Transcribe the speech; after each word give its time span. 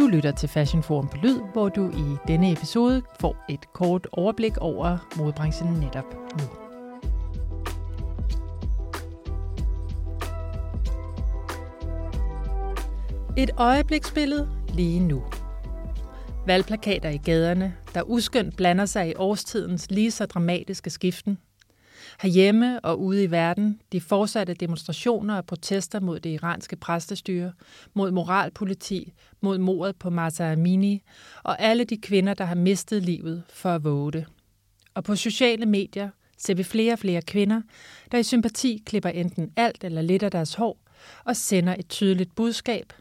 Du 0.00 0.06
lytter 0.06 0.30
til 0.30 0.48
Fashion 0.48 0.82
Forum 0.82 1.08
på 1.08 1.16
Lyd, 1.16 1.40
hvor 1.52 1.68
du 1.68 1.90
i 1.90 2.16
denne 2.28 2.52
episode 2.52 3.02
får 3.20 3.36
et 3.48 3.72
kort 3.72 4.06
overblik 4.12 4.56
over 4.56 4.98
modebranchen 5.16 5.72
netop 5.72 6.04
nu. 6.38 6.44
Et 13.36 13.50
øjebliksbillede 13.56 14.48
lige 14.74 15.00
nu. 15.00 15.22
Valgplakater 16.46 17.08
i 17.08 17.16
gaderne, 17.16 17.74
der 17.94 18.02
uskyndt 18.02 18.56
blander 18.56 18.86
sig 18.86 19.08
i 19.08 19.14
årstidens 19.16 19.90
lige 19.90 20.10
så 20.10 20.26
dramatiske 20.26 20.90
skiften. 20.90 21.38
Herhjemme 22.20 22.80
og 22.80 23.00
ude 23.00 23.24
i 23.24 23.30
verden, 23.30 23.80
de 23.92 24.00
fortsatte 24.00 24.54
demonstrationer 24.54 25.36
og 25.36 25.46
protester 25.46 26.00
mod 26.00 26.20
det 26.20 26.30
iranske 26.30 26.76
præstestyre, 26.76 27.52
mod 27.94 28.10
moralpoliti, 28.10 29.12
mod 29.40 29.58
mordet 29.58 29.96
på 29.96 30.10
Mata 30.10 30.52
Amini 30.52 31.02
og 31.42 31.60
alle 31.60 31.84
de 31.84 31.96
kvinder, 31.96 32.34
der 32.34 32.44
har 32.44 32.54
mistet 32.54 33.02
livet 33.02 33.42
for 33.48 33.70
at 33.70 33.84
våge 33.84 34.12
det. 34.12 34.26
Og 34.94 35.04
på 35.04 35.16
sociale 35.16 35.66
medier 35.66 36.10
ser 36.38 36.54
vi 36.54 36.62
flere 36.62 36.92
og 36.92 36.98
flere 36.98 37.22
kvinder, 37.22 37.62
der 38.12 38.18
i 38.18 38.22
sympati 38.22 38.82
klipper 38.86 39.10
enten 39.10 39.52
alt 39.56 39.84
eller 39.84 40.02
lidt 40.02 40.22
af 40.22 40.30
deres 40.30 40.54
hår 40.54 40.78
og 41.24 41.36
sender 41.36 41.76
et 41.78 41.88
tydeligt 41.88 42.34
budskab. 42.34 42.92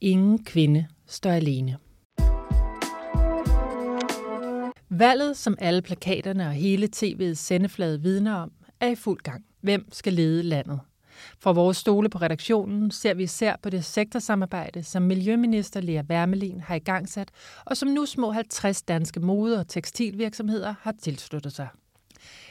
Ingen 0.00 0.44
kvinde 0.44 0.86
står 1.06 1.30
alene. 1.30 1.78
Valget, 4.98 5.36
som 5.36 5.56
alle 5.58 5.82
plakaterne 5.82 6.46
og 6.46 6.52
hele 6.52 6.88
tv'ets 6.96 7.34
sendeflade 7.34 8.02
vidner 8.02 8.34
om, 8.34 8.52
er 8.80 8.88
i 8.88 8.94
fuld 8.94 9.20
gang. 9.20 9.44
Hvem 9.60 9.92
skal 9.92 10.12
lede 10.12 10.42
landet? 10.42 10.80
Fra 11.38 11.52
vores 11.52 11.76
stole 11.76 12.08
på 12.08 12.18
redaktionen 12.18 12.90
ser 12.90 13.14
vi 13.14 13.22
især 13.22 13.56
på 13.62 13.70
det 13.70 13.84
sektorsamarbejde, 13.84 14.82
som 14.82 15.02
Miljøminister 15.02 15.80
Lea 15.80 16.02
Wermelin 16.10 16.60
har 16.60 16.74
i 16.74 16.78
gang 16.78 17.08
sat, 17.08 17.28
og 17.64 17.76
som 17.76 17.88
nu 17.88 18.06
små 18.06 18.30
50 18.30 18.82
danske 18.82 19.20
mode- 19.20 19.60
og 19.60 19.68
tekstilvirksomheder 19.68 20.74
har 20.80 20.94
tilsluttet 21.02 21.52
sig. 21.52 21.68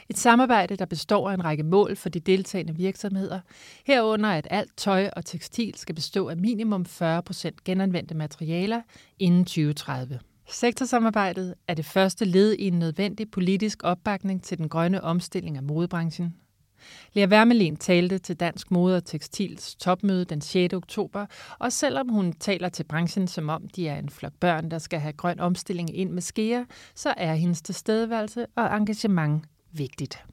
Et 0.08 0.18
samarbejde, 0.18 0.76
der 0.76 0.86
består 0.86 1.30
af 1.30 1.34
en 1.34 1.44
række 1.44 1.62
mål 1.62 1.96
for 1.96 2.08
de 2.08 2.20
deltagende 2.20 2.76
virksomheder, 2.76 3.40
herunder 3.86 4.28
at 4.30 4.46
alt 4.50 4.76
tøj 4.76 5.10
og 5.16 5.24
tekstil 5.24 5.74
skal 5.76 5.94
bestå 5.94 6.28
af 6.28 6.36
minimum 6.36 6.86
40% 6.88 7.50
genanvendte 7.64 8.14
materialer 8.14 8.82
inden 9.18 9.44
2030. 9.44 10.20
Sektorsamarbejdet 10.48 11.54
er 11.68 11.74
det 11.74 11.84
første 11.84 12.24
led 12.24 12.52
i 12.52 12.66
en 12.66 12.78
nødvendig 12.78 13.30
politisk 13.30 13.84
opbakning 13.84 14.42
til 14.42 14.58
den 14.58 14.68
grønne 14.68 15.04
omstilling 15.04 15.56
af 15.56 15.62
modebranchen. 15.62 16.34
Lea 17.12 17.26
Wermelin 17.26 17.76
talte 17.76 18.18
til 18.18 18.40
Dansk 18.40 18.70
Mode 18.70 18.96
og 18.96 19.04
Tekstils 19.04 19.74
topmøde 19.74 20.24
den 20.24 20.40
6. 20.40 20.74
oktober, 20.74 21.26
og 21.58 21.72
selvom 21.72 22.08
hun 22.08 22.32
taler 22.32 22.68
til 22.68 22.84
branchen 22.84 23.28
som 23.28 23.48
om 23.48 23.68
de 23.68 23.88
er 23.88 23.98
en 23.98 24.08
flok 24.08 24.32
børn, 24.40 24.70
der 24.70 24.78
skal 24.78 25.00
have 25.00 25.12
grøn 25.12 25.40
omstilling 25.40 25.96
ind 25.96 26.10
med 26.10 26.22
skeer, 26.22 26.64
så 26.94 27.14
er 27.16 27.34
hendes 27.34 27.62
tilstedeværelse 27.62 28.46
og 28.56 28.76
engagement 28.76 29.44
vigtigt. 29.72 30.24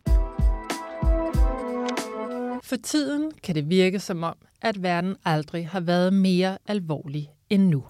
For 2.63 2.75
tiden 2.83 3.31
kan 3.43 3.55
det 3.55 3.69
virke 3.69 3.99
som 3.99 4.23
om, 4.23 4.35
at 4.61 4.83
verden 4.83 5.15
aldrig 5.25 5.67
har 5.67 5.79
været 5.79 6.13
mere 6.13 6.57
alvorlig 6.67 7.29
end 7.49 7.67
nu. 7.67 7.83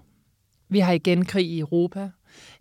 Vi 0.72 0.80
har 0.80 0.94
igen 0.94 1.26
krig 1.26 1.46
i 1.46 1.60
Europa. 1.60 2.10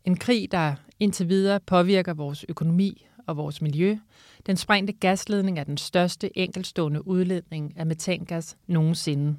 En 0.05 0.17
krig, 0.17 0.53
der 0.53 0.75
indtil 1.01 1.29
videre 1.29 1.61
påvirker 1.61 2.15
vores 2.15 2.45
økonomi 2.49 3.07
og 3.27 3.37
vores 3.37 3.63
miljø. 3.63 3.99
Den 4.47 4.57
sprængte 4.57 4.93
gasledning 4.93 5.59
er 5.59 5.65
den 5.65 5.77
største 5.77 6.39
enkeltstående 6.39 7.07
udledning 7.07 7.75
af 7.77 7.87
metangas 7.87 8.57
nogensinde. 8.67 9.37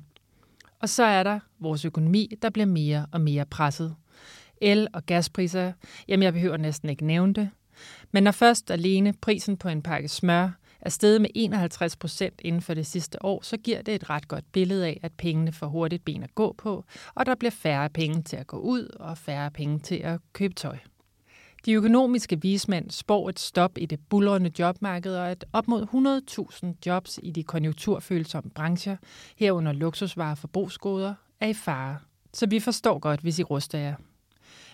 Og 0.79 0.89
så 0.89 1.03
er 1.03 1.23
der 1.23 1.39
vores 1.59 1.85
økonomi, 1.85 2.33
der 2.41 2.49
bliver 2.49 2.65
mere 2.65 3.05
og 3.11 3.21
mere 3.21 3.45
presset. 3.45 3.95
El- 4.61 4.87
og 4.93 5.05
gaspriser, 5.05 5.73
jamen 6.07 6.23
jeg 6.23 6.33
behøver 6.33 6.57
næsten 6.57 6.89
ikke 6.89 7.05
nævne 7.05 7.33
det. 7.33 7.49
Men 8.11 8.23
når 8.23 8.31
først 8.31 8.71
alene 8.71 9.13
prisen 9.21 9.57
på 9.57 9.69
en 9.69 9.81
pakke 9.81 10.07
smør 10.07 10.49
er 10.81 10.89
steget 10.89 11.21
med 11.21 11.29
51 11.35 11.95
procent 11.95 12.41
inden 12.43 12.61
for 12.61 12.73
det 12.73 12.85
sidste 12.85 13.25
år, 13.25 13.41
så 13.43 13.57
giver 13.57 13.81
det 13.81 13.95
et 13.95 14.09
ret 14.09 14.27
godt 14.27 14.45
billede 14.51 14.87
af, 14.87 14.99
at 15.03 15.11
pengene 15.17 15.51
får 15.51 15.67
hurtigt 15.67 16.05
ben 16.05 16.23
at 16.23 16.35
gå 16.35 16.55
på, 16.57 16.85
og 17.15 17.25
der 17.25 17.35
bliver 17.35 17.51
færre 17.51 17.89
penge 17.89 18.21
til 18.21 18.35
at 18.35 18.47
gå 18.47 18.57
ud 18.57 18.87
og 18.99 19.17
færre 19.17 19.51
penge 19.51 19.79
til 19.79 19.95
at 19.95 20.19
købe 20.33 20.53
tøj. 20.53 20.77
De 21.65 21.73
økonomiske 21.73 22.41
vismænd 22.41 22.91
spår 22.91 23.29
et 23.29 23.39
stop 23.39 23.77
i 23.77 23.85
det 23.85 23.99
bullerende 24.09 24.51
jobmarked 24.59 25.15
og 25.15 25.31
at 25.31 25.45
op 25.53 25.67
mod 25.67 25.85
100.000 26.63 26.73
jobs 26.85 27.19
i 27.23 27.31
de 27.31 27.43
konjunkturfølsomme 27.43 28.51
brancher, 28.55 28.97
herunder 29.35 29.71
luksusvarer 29.71 30.31
og 30.31 30.37
forbrugsgoder, 30.37 31.13
er 31.39 31.47
i 31.47 31.53
fare. 31.53 31.97
Så 32.33 32.47
vi 32.47 32.59
forstår 32.59 32.99
godt, 32.99 33.19
hvis 33.19 33.39
I 33.39 33.43
ruster 33.43 33.79
jer. 33.79 33.95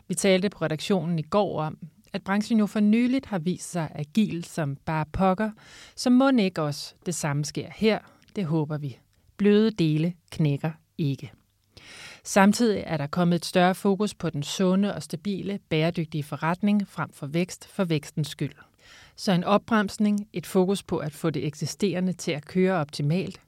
Vi 0.07 0.15
talte 0.15 0.49
på 0.49 0.57
redaktionen 0.61 1.19
i 1.19 1.21
går 1.21 1.61
om, 1.61 1.77
at 2.17 2.23
branchen 2.23 2.59
jo 2.59 2.65
for 2.65 2.79
nyligt 2.79 3.25
har 3.25 3.39
vist 3.39 3.71
sig 3.71 3.91
agil 3.95 4.43
som 4.43 4.75
bare 4.75 5.05
pokker, 5.13 5.51
så 5.95 6.09
må 6.09 6.29
ikke 6.29 6.61
også 6.61 6.93
det 7.05 7.15
samme 7.15 7.45
sker 7.45 7.69
her. 7.75 7.99
Det 8.35 8.45
håber 8.45 8.77
vi. 8.77 8.97
Bløde 9.37 9.71
dele 9.71 10.13
knækker 10.31 10.71
ikke. 10.97 11.31
Samtidig 12.23 12.83
er 12.85 12.97
der 12.97 13.07
kommet 13.07 13.35
et 13.35 13.45
større 13.45 13.75
fokus 13.75 14.13
på 14.13 14.29
den 14.29 14.43
sunde 14.43 14.95
og 14.95 15.03
stabile, 15.03 15.59
bæredygtige 15.69 16.23
forretning 16.23 16.87
frem 16.87 17.09
for 17.13 17.27
vækst 17.27 17.67
for 17.67 17.83
vækstens 17.83 18.27
skyld. 18.27 18.55
Så 19.15 19.31
en 19.31 19.43
opbremsning, 19.43 20.27
et 20.33 20.45
fokus 20.45 20.83
på 20.83 20.97
at 20.97 21.13
få 21.13 21.29
det 21.29 21.45
eksisterende 21.45 22.13
til 22.13 22.31
at 22.31 22.45
køre 22.45 22.73
optimalt, 22.73 23.41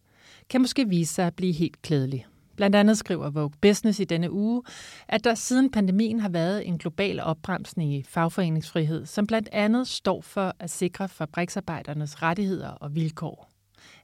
kan 0.49 0.61
måske 0.61 0.89
vise 0.89 1.13
sig 1.13 1.27
at 1.27 1.35
blive 1.35 1.53
helt 1.53 1.81
klædelig. 1.81 2.25
Blandt 2.59 2.75
andet 2.75 2.97
skriver 2.97 3.29
Vogue 3.29 3.51
Business 3.61 3.99
i 3.99 4.03
denne 4.03 4.31
uge, 4.31 4.63
at 5.07 5.23
der 5.23 5.35
siden 5.35 5.71
pandemien 5.71 6.19
har 6.19 6.29
været 6.29 6.67
en 6.67 6.77
global 6.77 7.19
opbremsning 7.19 7.93
i 7.93 8.03
fagforeningsfrihed, 8.03 9.05
som 9.05 9.27
blandt 9.27 9.49
andet 9.51 9.87
står 9.87 10.21
for 10.21 10.55
at 10.59 10.69
sikre 10.69 11.09
fabriksarbejdernes 11.09 12.21
rettigheder 12.21 12.69
og 12.69 12.95
vilkår. 12.95 13.49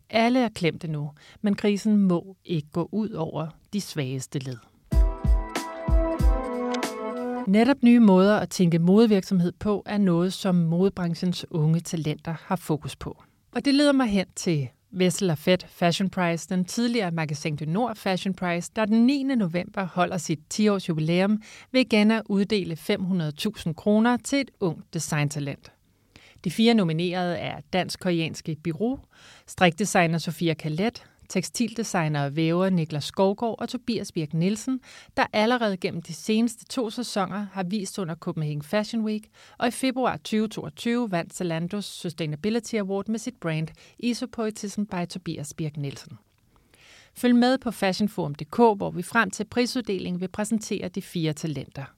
Alle 0.10 0.40
er 0.40 0.50
klemte 0.56 0.88
nu, 0.88 1.12
men 1.42 1.56
krisen 1.56 1.98
må 1.98 2.38
ikke 2.46 2.68
gå 2.72 2.90
ud 2.92 3.10
over 3.10 3.48
de 3.74 3.82
svageste 3.82 4.40
led. 4.40 4.58
Netop 7.48 7.84
nye 7.84 8.00
måder 8.00 8.38
at 8.38 8.50
tænke 8.50 8.80
modevirksomhed 8.80 9.52
på 9.60 9.84
er 9.86 9.98
noget, 9.98 10.34
som 10.34 10.56
modebranchens 10.56 11.46
unge 11.52 11.80
talenter 11.80 12.36
har 12.46 12.56
fokus 12.56 12.96
på. 12.96 13.24
Og 13.56 13.66
det 13.66 13.74
leder 13.74 13.92
mig 13.92 14.08
hen 14.08 14.26
til 14.36 14.70
Vessel 14.97 15.35
Fed 15.35 15.57
Fashion 15.67 16.09
Prize, 16.09 16.47
den 16.50 16.66
tidligere 16.66 17.11
Magasin 17.11 17.56
du 17.56 17.66
Nord 17.66 17.95
Fashion 17.95 18.33
Prize, 18.33 18.72
der 18.75 18.85
den 18.85 19.06
9. 19.06 19.23
november 19.23 19.83
holder 19.83 20.17
sit 20.17 20.39
10-års 20.53 20.89
jubilæum, 20.89 21.41
vil 21.72 21.81
igen 21.81 22.11
at 22.11 22.22
uddele 22.25 22.78
500.000 22.89 23.73
kroner 23.73 24.17
til 24.17 24.39
et 24.39 24.51
ungt 24.59 24.94
designtalent. 24.94 25.72
De 26.44 26.51
fire 26.51 26.73
nominerede 26.73 27.38
er 27.38 27.59
dansk-koreanske 27.73 28.56
Biro, 28.63 29.00
strikdesigner 29.47 30.17
Sofia 30.17 30.53
Kalet, 30.53 31.03
tekstildesigner 31.30 32.25
og 32.25 32.36
væver 32.36 32.69
Niklas 32.69 33.03
Skovgaard 33.03 33.56
og 33.59 33.69
Tobias 33.69 34.12
Birk 34.12 34.34
Nielsen, 34.34 34.80
der 35.18 35.25
allerede 35.34 35.78
gennem 35.78 36.02
de 36.02 36.13
seneste 36.13 36.66
to 36.66 36.90
sæsoner 36.90 37.47
har 37.53 37.63
vist 37.63 38.00
under 38.00 38.16
Copenhagen 38.16 38.62
Fashion 38.62 39.03
Week, 39.06 39.24
og 39.58 39.68
i 39.68 39.72
februar 39.72 40.18
2022 40.18 41.12
vandt 41.12 41.41
Zalando's 41.41 41.81
Sustainability 41.81 42.75
Award 42.75 43.08
med 43.08 43.19
sit 43.19 43.36
brand 43.40 43.68
Isopoetism 44.00 44.84
by 44.84 45.06
Tobias 45.09 45.53
Birk 45.53 45.78
Nielsen. 45.78 46.18
Følg 47.18 47.36
med 47.36 47.57
på 47.57 47.72
fashionforum.dk, 47.72 48.56
hvor 48.56 48.92
vi 48.92 49.02
frem 49.02 49.31
til 49.31 49.46
prisuddelingen 49.46 50.22
vil 50.22 50.28
præsentere 50.28 50.88
de 50.88 51.02
fire 51.02 51.34
talenter. 51.34 51.94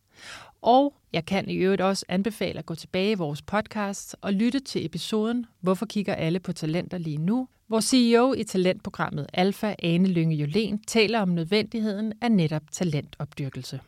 Og 0.62 0.94
jeg 1.14 1.26
kan 1.26 1.50
i 1.50 1.56
øvrigt 1.56 1.82
også 1.82 2.06
anbefale 2.10 2.60
at 2.60 2.66
gå 2.66 2.76
tilbage 2.76 3.12
i 3.12 3.16
vores 3.16 3.42
podcast 3.42 4.16
og 4.22 4.34
lytte 4.34 4.60
til 4.60 4.86
episoden 4.86 5.46
Hvorfor 5.62 5.86
kigger 5.86 6.16
alle 6.16 6.40
på 6.40 6.54
talenter 6.54 6.98
lige 6.98 7.18
nu? 7.18 7.48
Hvor 7.68 7.82
CEO 7.82 8.34
i 8.34 8.44
talentprogrammet 8.44 9.28
Alfa, 9.34 9.76
Ane 9.80 10.08
Lynge 10.08 10.46
Jolén, 10.46 10.78
taler 10.88 11.20
om 11.20 11.30
nødvendigheden 11.30 12.14
af 12.22 12.32
netop 12.32 12.64
talentopdyrkelse. 12.72 13.80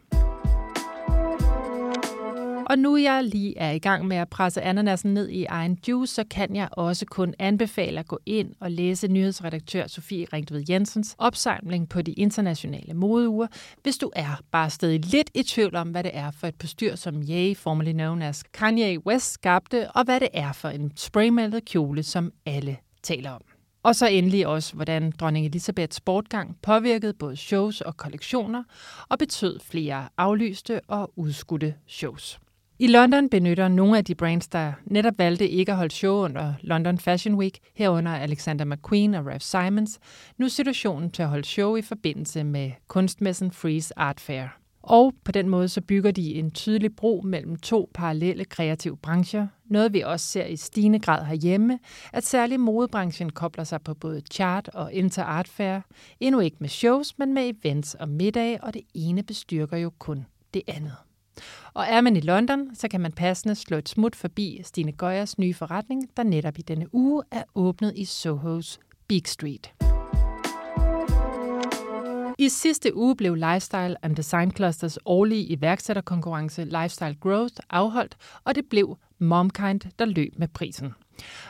Og 2.70 2.80
nu 2.80 2.98
jeg 2.98 3.24
lige 3.24 3.58
er 3.58 3.72
i 3.72 3.80
gang 3.80 4.08
med 4.08 4.18
at 4.18 4.30
presse 4.30 4.62
ananasen 4.62 5.14
ned 5.14 5.30
i 5.30 5.46
egen 5.46 5.78
juice, 5.88 6.14
så 6.14 6.24
kan 6.32 6.56
jeg 6.56 6.70
også 6.72 7.06
kun 7.06 7.34
anbefale 7.40 8.00
at 8.00 8.08
gå 8.08 8.20
ind 8.26 8.54
og 8.60 8.72
læse 8.72 9.08
nyhedsredaktør 9.08 9.88
Sofie 9.88 10.28
Ringtved 10.34 10.64
Jensens 10.70 11.16
opsamling 11.18 11.90
på 11.90 12.02
de 12.02 12.14
internationale 12.14 12.94
modeuger, 12.94 13.48
hvis 13.84 13.98
du 13.98 14.12
er 14.16 14.42
bare 14.52 14.70
stadig 14.70 15.06
lidt 15.06 15.30
i 15.34 15.44
tvivl 15.44 15.76
om, 15.76 15.90
hvad 15.90 16.04
det 16.04 16.12
er 16.14 16.32
for 16.32 16.48
et 16.48 16.56
bestyr, 16.56 16.96
som 16.96 17.22
Ye, 17.30 17.56
formerly 17.56 17.92
known 17.92 18.22
as 18.22 18.44
Kanye 18.44 19.06
West, 19.06 19.34
skabte, 19.34 19.92
og 19.92 20.04
hvad 20.04 20.20
det 20.20 20.30
er 20.34 20.54
for 20.54 20.70
en 20.70 20.92
spraymalet 20.96 21.66
kjole, 21.66 22.04
som 22.04 22.32
alle 22.46 22.78
taler 23.04 23.32
om. 23.32 23.42
Og 23.84 23.96
så 23.96 24.08
endelig 24.08 24.48
også, 24.48 24.76
hvordan 24.76 25.14
dronning 25.20 25.46
Elisabeths 25.46 26.02
bortgang 26.02 26.58
påvirkede 26.62 27.14
både 27.14 27.36
shows 27.36 27.82
og 27.82 27.98
kollektioner 27.98 28.64
og 29.10 29.20
betød 29.20 29.60
flere 29.60 30.10
aflyste 30.18 30.82
og 30.88 31.12
udskudte 31.16 31.74
shows. 31.88 32.40
I 32.82 32.88
London 32.88 33.30
benytter 33.30 33.68
nogle 33.68 33.98
af 33.98 34.06
de 34.06 34.16
brands, 34.16 34.48
der 34.48 34.74
netop 34.86 35.14
valgte 35.18 35.50
ikke 35.50 35.72
at 35.72 35.78
holde 35.78 35.94
show 35.94 36.24
under 36.24 36.54
London 36.62 36.98
Fashion 37.00 37.36
Week, 37.36 37.60
herunder 37.76 38.12
Alexander 38.12 38.66
McQueen 38.66 39.14
og 39.14 39.26
Ralph 39.26 39.44
Simons, 39.44 40.00
nu 40.38 40.50
situationen 40.50 41.12
til 41.12 41.24
at 41.24 41.30
holde 41.30 41.48
show 41.48 41.76
i 41.76 41.82
forbindelse 41.82 42.44
med 42.44 42.72
kunstmessen 42.88 43.52
Freeze 43.52 44.00
Art 44.00 44.20
Fair. 44.20 44.48
Og 44.84 45.14
på 45.24 45.32
den 45.32 45.50
måde 45.50 45.68
så 45.68 45.82
bygger 45.82 46.12
de 46.12 46.36
en 46.36 46.52
tydelig 46.52 46.96
bro 46.96 47.22
mellem 47.26 47.56
to 47.56 47.90
parallelle 47.94 48.46
kreative 48.46 48.98
brancher. 48.98 49.48
Noget 49.66 49.94
vi 49.94 50.02
også 50.02 50.26
ser 50.26 50.46
i 50.46 50.56
stigende 50.56 51.00
grad 51.00 51.26
herhjemme, 51.26 51.80
at 52.14 52.24
særligt 52.24 52.62
modebranchen 52.62 53.30
kobler 53.30 53.64
sig 53.64 53.82
på 53.82 53.94
både 53.94 54.22
chart 54.32 54.70
og 54.74 54.94
inter 54.94 55.24
art 55.24 55.48
fair. 55.48 55.80
Endnu 56.20 56.40
ikke 56.40 56.58
med 56.60 56.70
shows, 56.70 57.18
men 57.18 57.34
med 57.34 57.54
events 57.56 57.96
og 57.96 58.10
middage, 58.10 58.64
og 58.64 58.74
det 58.74 58.82
ene 58.94 59.24
bestyrker 59.24 59.78
jo 59.78 59.92
kun 60.00 60.26
det 60.54 60.62
andet. 60.68 61.09
Og 61.74 61.86
er 61.88 62.02
man 62.02 62.16
i 62.16 62.20
London, 62.20 62.76
så 62.76 62.88
kan 62.88 63.02
man 63.02 63.12
passende 63.12 63.56
slå 63.56 63.78
et 63.78 63.90
smut 63.90 64.16
forbi 64.16 64.62
Stine 64.64 64.92
Gøjers 64.92 65.40
nye 65.40 65.54
forretning, 65.54 66.10
der 66.18 66.24
netop 66.24 66.58
i 66.58 66.62
denne 66.62 66.96
uge 66.96 67.24
er 67.32 67.44
åbnet 67.56 67.94
i 67.96 68.06
Sohos 68.06 68.80
Big 69.08 69.28
Street. 69.28 69.74
I 72.38 72.50
sidste 72.50 72.96
uge 72.96 73.16
blev 73.16 73.36
Lifestyle 73.36 74.06
and 74.06 74.16
Design 74.16 74.52
Clusters 74.52 74.98
årlige 75.06 75.44
iværksætterkonkurrence 75.44 76.64
Lifestyle 76.64 77.16
Growth 77.22 77.56
afholdt, 77.70 78.18
og 78.44 78.56
det 78.56 78.66
blev 78.70 78.98
Momkind, 79.20 79.82
der 80.00 80.06
løb 80.06 80.34
med 80.38 80.48
prisen. 80.48 80.94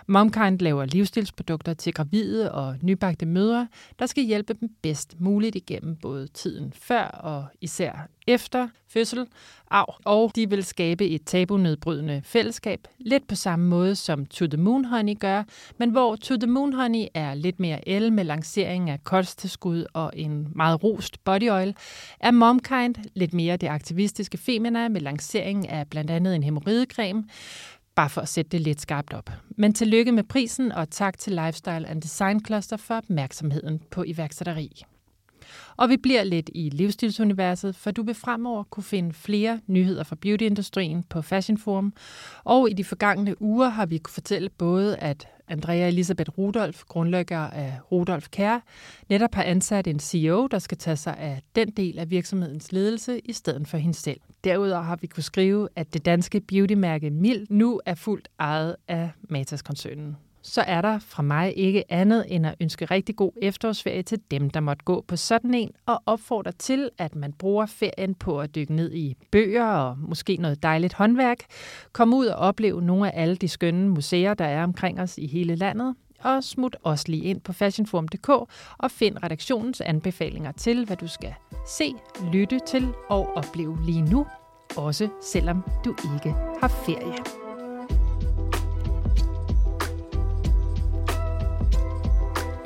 Momkind 0.07 0.59
laver 0.59 0.85
livsstilsprodukter 0.85 1.73
til 1.73 1.93
gravide 1.93 2.51
og 2.51 2.75
nybagte 2.81 3.25
mødre, 3.25 3.67
der 3.99 4.05
skal 4.05 4.23
hjælpe 4.23 4.53
dem 4.53 4.69
bedst 4.81 5.15
muligt 5.19 5.55
igennem 5.55 5.95
både 5.95 6.27
tiden 6.27 6.73
før 6.75 7.03
og 7.03 7.45
især 7.61 8.07
efter 8.27 8.67
fødsel. 8.87 9.25
arv, 9.71 9.95
og 10.05 10.31
de 10.35 10.49
vil 10.49 10.63
skabe 10.63 11.07
et 11.07 11.21
tabunedbrydende 11.25 12.21
fællesskab, 12.25 12.87
lidt 12.99 13.27
på 13.27 13.35
samme 13.35 13.67
måde 13.67 13.95
som 13.95 14.25
To 14.25 14.47
The 14.47 14.57
Moon 14.57 14.85
Honey 14.85 15.19
gør, 15.19 15.43
men 15.77 15.89
hvor 15.89 16.15
To 16.15 16.35
The 16.37 16.47
Moon 16.47 16.73
Honey 16.73 17.05
er 17.13 17.33
lidt 17.33 17.59
mere 17.59 17.89
el 17.89 18.13
med 18.13 18.23
lancering 18.23 18.89
af 18.89 19.03
kosttilskud 19.03 19.85
og 19.93 20.11
en 20.15 20.47
meget 20.55 20.83
rost 20.83 21.23
body 21.23 21.49
oil, 21.49 21.75
er 22.19 22.31
Momkind 22.31 22.95
lidt 23.15 23.33
mere 23.33 23.57
det 23.57 23.67
aktivistiske 23.67 24.37
femina 24.37 24.89
med 24.89 25.01
lancering 25.01 25.69
af 25.69 25.89
blandt 25.89 26.11
andet 26.11 26.35
en 26.35 26.43
hemorridecreme, 26.43 27.23
bare 27.99 28.09
for 28.09 28.21
at 28.21 28.29
sætte 28.29 28.49
det 28.51 28.61
lidt 28.61 28.81
skarpt 28.81 29.13
op. 29.13 29.29
Men 29.57 29.73
tillykke 29.73 30.11
med 30.11 30.23
prisen, 30.23 30.71
og 30.71 30.89
tak 30.89 31.17
til 31.17 31.33
Lifestyle 31.33 31.87
and 31.87 32.01
Design 32.01 32.45
Cluster 32.45 32.77
for 32.77 32.95
opmærksomheden 32.95 33.81
på 33.91 34.03
iværksætteri. 34.07 34.83
Og 35.77 35.89
vi 35.89 35.97
bliver 35.97 36.23
lidt 36.23 36.49
i 36.55 36.69
livsstilsuniverset, 36.69 37.75
for 37.75 37.91
du 37.91 38.03
vil 38.03 38.15
fremover 38.15 38.63
kunne 38.63 38.83
finde 38.83 39.13
flere 39.13 39.59
nyheder 39.67 40.03
fra 40.03 40.15
beautyindustrien 40.21 41.03
på 41.03 41.21
Fashion 41.21 41.57
Forum. 41.57 41.93
Og 42.43 42.69
i 42.69 42.73
de 42.73 42.83
forgangne 42.83 43.41
uger 43.41 43.69
har 43.69 43.85
vi 43.85 43.97
kunne 43.97 44.13
fortælle 44.13 44.49
både, 44.49 44.97
at 44.97 45.27
Andrea 45.47 45.87
Elisabeth 45.87 46.29
Rudolf, 46.37 46.83
grundlægger 46.83 47.39
af 47.39 47.79
Rudolf 47.91 48.27
Kær, 48.31 48.59
netop 49.09 49.35
har 49.35 49.43
ansat 49.43 49.87
en 49.87 49.99
CEO, 49.99 50.47
der 50.47 50.59
skal 50.59 50.77
tage 50.77 50.97
sig 50.97 51.17
af 51.17 51.41
den 51.55 51.71
del 51.71 51.99
af 51.99 52.09
virksomhedens 52.09 52.71
ledelse 52.71 53.19
i 53.19 53.33
stedet 53.33 53.67
for 53.67 53.77
hende 53.77 53.97
selv. 53.97 54.19
Derudover 54.43 54.81
har 54.81 54.95
vi 54.95 55.07
kunne 55.07 55.23
skrive, 55.23 55.69
at 55.75 55.93
det 55.93 56.05
danske 56.05 56.39
beautymærke 56.39 57.09
Mild 57.09 57.47
nu 57.49 57.81
er 57.85 57.95
fuldt 57.95 58.27
ejet 58.39 58.75
af 58.87 59.09
Matas-koncernen 59.29 60.17
så 60.49 60.61
er 60.61 60.81
der 60.81 60.99
fra 60.99 61.23
mig 61.23 61.57
ikke 61.57 61.91
andet 61.91 62.25
end 62.27 62.47
at 62.47 62.55
ønske 62.61 62.85
rigtig 62.85 63.15
god 63.15 63.31
efterårsferie 63.41 64.03
til 64.03 64.19
dem, 64.31 64.49
der 64.49 64.59
måtte 64.59 64.83
gå 64.85 65.05
på 65.07 65.15
sådan 65.15 65.53
en, 65.53 65.71
og 65.85 66.03
opfordre 66.05 66.51
til, 66.51 66.89
at 66.97 67.15
man 67.15 67.33
bruger 67.33 67.65
ferien 67.65 68.15
på 68.15 68.41
at 68.41 68.55
dykke 68.55 68.73
ned 68.73 68.93
i 68.93 69.15
bøger 69.31 69.65
og 69.65 69.97
måske 69.97 70.37
noget 70.37 70.63
dejligt 70.63 70.93
håndværk, 70.93 71.37
komme 71.91 72.15
ud 72.15 72.25
og 72.25 72.37
opleve 72.37 72.81
nogle 72.81 73.11
af 73.11 73.21
alle 73.21 73.35
de 73.35 73.47
skønne 73.47 73.89
museer, 73.89 74.33
der 74.33 74.45
er 74.45 74.63
omkring 74.63 75.01
os 75.01 75.17
i 75.17 75.27
hele 75.27 75.55
landet, 75.55 75.95
og 76.19 76.43
smut 76.43 76.75
også 76.83 77.05
lige 77.07 77.23
ind 77.23 77.41
på 77.41 77.53
fashionforum.dk 77.53 78.29
og 78.77 78.91
find 78.91 79.23
redaktionens 79.23 79.81
anbefalinger 79.81 80.51
til, 80.51 80.85
hvad 80.85 80.97
du 80.97 81.07
skal 81.07 81.33
se, 81.67 81.93
lytte 82.33 82.59
til 82.67 82.87
og 83.09 83.37
opleve 83.37 83.77
lige 83.85 84.01
nu, 84.01 84.25
også 84.77 85.09
selvom 85.21 85.63
du 85.85 85.95
ikke 86.15 86.35
har 86.61 86.67
ferie. 86.67 87.48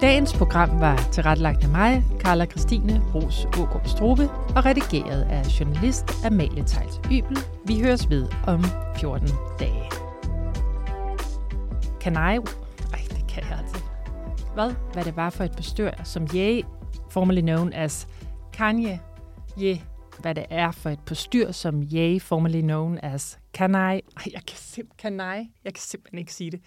Dagens 0.04 0.34
program 0.34 0.80
var 0.80 1.10
tilrettelagt 1.12 1.64
af 1.64 1.70
mig, 1.70 2.04
Carla 2.20 2.46
Christine 2.46 3.02
Ros 3.16 3.46
Ågaard 3.46 3.86
Strube, 3.86 4.30
og 4.30 4.66
redigeret 4.66 5.22
af 5.24 5.60
journalist 5.60 6.04
Amalie 6.26 6.64
Tejls 6.66 7.02
Ybel. 7.12 7.38
Vi 7.66 7.80
høres 7.82 8.10
ved 8.10 8.28
om 8.48 8.64
14 9.00 9.28
dage. 9.60 9.90
Kan 12.02 12.14
jeg... 12.14 12.40
Ej, 12.94 13.00
det 13.10 13.28
kan 13.30 13.44
jeg 13.50 13.60
altså. 13.60 13.84
Hvad? 14.54 14.74
Hvad 14.94 15.04
det 15.04 15.16
var 15.16 15.30
for 15.30 15.44
et 15.44 15.56
bestyr, 15.56 15.92
som 16.04 16.28
Ye, 16.36 16.64
formerly 17.10 17.42
known 17.42 17.74
as 17.74 18.08
Kanye, 18.54 19.00
Ye, 19.62 19.82
hvad 20.20 20.36
det 20.36 20.46
er 20.50 20.72
for 20.72 20.90
et 20.90 21.00
postyr, 21.06 21.52
som 21.52 21.84
Ye, 21.94 22.20
formerly 22.20 22.62
known 22.62 23.00
as 23.04 23.40
Kanai. 23.54 24.02
Ej, 24.18 24.24
jeg 24.34 24.42
kan, 24.48 24.58
sim- 24.58 24.96
Kanai. 24.98 25.52
jeg 25.64 25.74
kan 25.74 25.82
simpelthen 25.82 26.20
ikke 26.20 26.34
sige 26.34 26.52
det. 26.52 26.62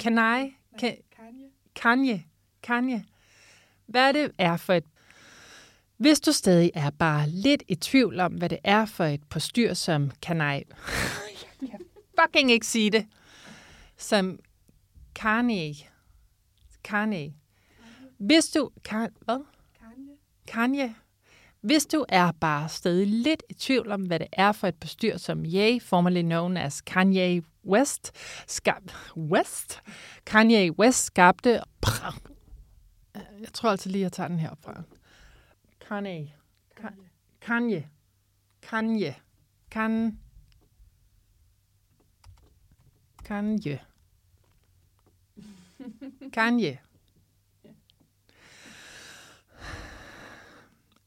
Kanai. 0.00 0.54
Kan, 0.78 0.96
Kanye. 1.16 1.46
Kanye. 1.76 2.22
Kanye, 2.62 3.04
hvad 3.86 4.12
det 4.12 4.30
er 4.38 4.56
for 4.56 4.72
et... 4.72 4.84
Hvis 5.96 6.20
du 6.20 6.32
stadig 6.32 6.70
er 6.74 6.90
bare 6.90 7.28
lidt 7.28 7.62
i 7.68 7.74
tvivl 7.74 8.20
om, 8.20 8.32
hvad 8.32 8.48
det 8.48 8.58
er 8.64 8.84
for 8.84 9.04
et 9.04 9.22
postyr, 9.30 9.74
som 9.74 10.10
Kanye... 10.22 10.64
jeg 11.62 11.70
kan 11.70 11.80
fucking 12.20 12.50
ikke 12.50 12.66
sige 12.66 12.90
det. 12.90 13.06
Som 13.96 14.38
Kanye... 15.14 15.74
Kanye. 16.84 17.32
Hvis 18.18 18.48
du... 18.48 18.70
Kan, 18.84 19.08
hvad? 19.24 19.38
Kanye. 19.80 20.12
Kanye. 20.46 20.94
Hvis 21.60 21.86
du 21.86 22.04
er 22.08 22.32
bare 22.40 22.68
stadig 22.68 23.06
lidt 23.06 23.42
i 23.48 23.54
tvivl 23.54 23.90
om, 23.90 24.02
hvad 24.02 24.18
det 24.18 24.26
er 24.32 24.52
for 24.52 24.66
et 24.66 24.74
bestyr, 24.80 25.16
som 25.16 25.44
Ye, 25.44 25.80
formerly 25.80 26.22
known 26.22 26.56
as 26.56 26.80
Kanye 26.80 27.42
West, 27.64 28.12
skab, 28.46 28.82
West? 29.16 29.80
Kanye 30.26 30.78
West 30.78 31.04
skabte 31.04 31.60
jeg 33.14 33.52
tror 33.52 33.70
altså 33.70 33.88
lige, 33.88 34.02
jeg 34.02 34.12
tager 34.12 34.28
den 34.28 34.38
her 34.38 34.54
fra. 34.54 34.82
Kanye. 35.88 36.32
Kanye. 37.40 37.88
Kanye. 38.62 39.16
Kanye. 39.70 40.16
Kanye. 43.24 43.80
Kanye. 46.32 46.78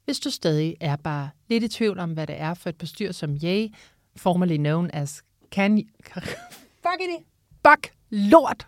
Hvis 0.05 0.19
du 0.19 0.29
stadig 0.29 0.77
er 0.79 0.95
bare 0.95 1.29
lidt 1.47 1.63
i 1.63 1.67
tvivl 1.67 1.99
om, 1.99 2.13
hvad 2.13 2.27
det 2.27 2.39
er 2.39 2.53
for 2.53 2.69
et 2.69 2.77
bestyr 2.77 3.11
som 3.11 3.37
Ye, 3.43 3.69
formerly 4.15 4.57
known 4.57 4.89
as 4.93 5.23
Kanye. 5.51 5.87
Fuck 6.13 7.01
it. 7.01 7.25
Fuck 7.67 7.93
lort. 8.09 8.67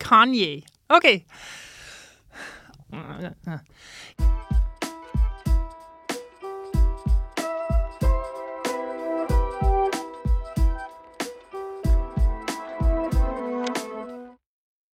Kanye. 0.00 0.62
Okay. 0.88 1.20
Ja. 2.96 3.60